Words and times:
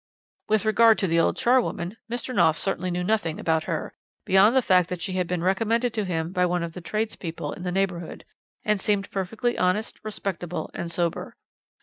"With 0.49 0.65
regard 0.65 0.97
to 0.97 1.05
the 1.05 1.19
old 1.19 1.37
charwoman, 1.37 1.95
Mr. 2.09 2.33
Knopf 2.33 2.57
certainly 2.57 2.89
knew 2.89 3.03
nothing 3.03 3.39
about 3.39 3.65
her, 3.65 3.93
beyond 4.25 4.55
the 4.55 4.61
fact 4.63 4.89
that 4.89 4.99
she 4.99 5.13
had 5.13 5.27
been 5.27 5.43
recommended 5.43 5.93
to 5.93 6.05
him 6.05 6.31
by 6.31 6.43
one 6.47 6.63
of 6.63 6.73
the 6.73 6.81
tradespeople 6.81 7.51
in 7.53 7.61
the 7.61 7.71
neighbourhood, 7.71 8.25
and 8.65 8.81
seemed 8.81 9.11
perfectly 9.11 9.59
honest, 9.59 9.99
respectable, 10.03 10.71
and 10.73 10.91
sober. 10.91 11.35